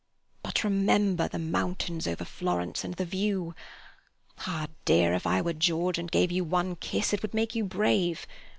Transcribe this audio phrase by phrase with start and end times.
[0.41, 3.53] But remember the mountains over Florence and the view.
[4.47, 7.63] Ah, dear, if I were George, and gave you one kiss, it would make you
[7.65, 8.25] brave.